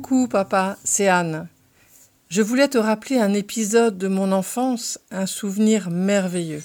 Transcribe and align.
Coucou 0.00 0.28
papa, 0.28 0.78
c'est 0.84 1.08
Anne. 1.08 1.48
Je 2.28 2.40
voulais 2.40 2.68
te 2.68 2.78
rappeler 2.78 3.18
un 3.18 3.34
épisode 3.34 3.98
de 3.98 4.06
mon 4.06 4.30
enfance, 4.30 5.00
un 5.10 5.26
souvenir 5.26 5.90
merveilleux. 5.90 6.62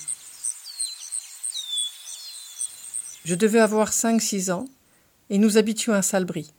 Je 3.25 3.33
devais 3.33 3.57
avoir 3.57 3.89
5-6 3.89 4.51
ans 4.51 4.67
et 5.31 5.39
nous 5.39 5.57
habitions 5.57 5.93
à 5.93 6.03
Salbris. 6.03 6.53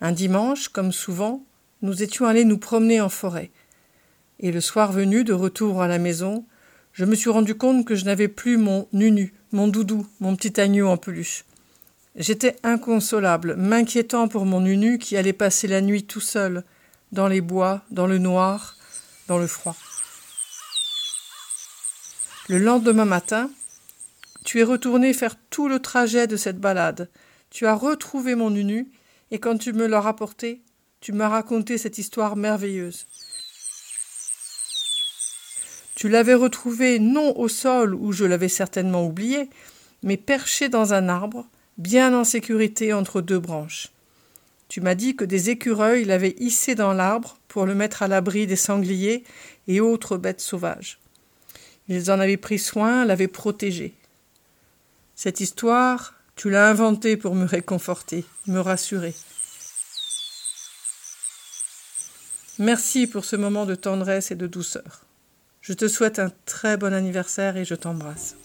Un 0.00 0.12
dimanche, 0.12 0.68
comme 0.68 0.92
souvent, 0.92 1.44
nous 1.82 2.02
étions 2.02 2.24
allés 2.24 2.46
nous 2.46 2.56
promener 2.56 3.02
en 3.02 3.10
forêt. 3.10 3.50
Et 4.40 4.50
le 4.50 4.62
soir 4.62 4.92
venu, 4.92 5.24
de 5.24 5.34
retour 5.34 5.82
à 5.82 5.88
la 5.88 5.98
maison, 5.98 6.46
je 6.94 7.04
me 7.04 7.14
suis 7.14 7.28
rendu 7.28 7.54
compte 7.54 7.84
que 7.84 7.96
je 7.96 8.06
n'avais 8.06 8.28
plus 8.28 8.56
mon 8.56 8.88
nunu, 8.94 9.34
mon 9.50 9.68
doudou, 9.68 10.06
mon 10.20 10.36
petit 10.36 10.58
agneau 10.58 10.88
en 10.88 10.96
peluche. 10.96 11.44
J'étais 12.14 12.56
inconsolable, 12.62 13.56
m'inquiétant 13.56 14.28
pour 14.28 14.44
mon 14.44 14.60
nunu 14.60 14.98
qui 14.98 15.16
allait 15.16 15.32
passer 15.32 15.66
la 15.66 15.80
nuit 15.80 16.04
tout 16.04 16.20
seul, 16.20 16.62
dans 17.10 17.26
les 17.26 17.40
bois, 17.40 17.82
dans 17.90 18.06
le 18.06 18.18
noir, 18.18 18.76
dans 19.28 19.38
le 19.38 19.46
froid. 19.46 19.76
Le 22.48 22.58
lendemain 22.58 23.06
matin, 23.06 23.50
tu 24.44 24.60
es 24.60 24.64
retourné 24.64 25.14
faire 25.14 25.36
tout 25.48 25.68
le 25.68 25.78
trajet 25.78 26.26
de 26.26 26.36
cette 26.36 26.58
balade. 26.58 27.08
Tu 27.48 27.66
as 27.66 27.74
retrouvé 27.74 28.34
mon 28.34 28.50
nunu, 28.50 28.90
et 29.30 29.38
quand 29.38 29.56
tu 29.56 29.72
me 29.72 29.86
l'as 29.86 30.00
rapporté, 30.00 30.60
tu 31.00 31.12
m'as 31.12 31.28
raconté 31.28 31.78
cette 31.78 31.98
histoire 31.98 32.36
merveilleuse. 32.36 33.06
Tu 35.94 36.08
l'avais 36.08 36.34
retrouvé 36.34 36.98
non 36.98 37.36
au 37.38 37.48
sol 37.48 37.94
où 37.94 38.12
je 38.12 38.24
l'avais 38.24 38.48
certainement 38.48 39.06
oublié, 39.06 39.48
mais 40.02 40.16
perché 40.16 40.68
dans 40.68 40.94
un 40.94 41.08
arbre, 41.08 41.46
bien 41.78 42.14
en 42.18 42.24
sécurité 42.24 42.92
entre 42.92 43.20
deux 43.20 43.38
branches. 43.38 43.88
Tu 44.68 44.80
m'as 44.80 44.94
dit 44.94 45.16
que 45.16 45.24
des 45.24 45.50
écureuils 45.50 46.04
l'avaient 46.04 46.34
hissé 46.38 46.74
dans 46.74 46.94
l'arbre 46.94 47.38
pour 47.48 47.66
le 47.66 47.74
mettre 47.74 48.02
à 48.02 48.08
l'abri 48.08 48.46
des 48.46 48.56
sangliers 48.56 49.24
et 49.68 49.80
autres 49.80 50.16
bêtes 50.16 50.40
sauvages. 50.40 50.98
Ils 51.88 52.10
en 52.10 52.20
avaient 52.20 52.36
pris 52.38 52.58
soin, 52.58 53.04
l'avaient 53.04 53.28
protégé. 53.28 53.94
Cette 55.14 55.40
histoire, 55.40 56.14
tu 56.36 56.48
l'as 56.48 56.70
inventée 56.70 57.16
pour 57.16 57.34
me 57.34 57.44
réconforter, 57.44 58.24
me 58.46 58.60
rassurer. 58.60 59.14
Merci 62.58 63.06
pour 63.06 63.24
ce 63.24 63.36
moment 63.36 63.66
de 63.66 63.74
tendresse 63.74 64.30
et 64.30 64.36
de 64.36 64.46
douceur. 64.46 65.02
Je 65.60 65.72
te 65.72 65.86
souhaite 65.86 66.18
un 66.18 66.30
très 66.44 66.76
bon 66.76 66.92
anniversaire 66.92 67.56
et 67.56 67.64
je 67.64 67.74
t'embrasse. 67.74 68.36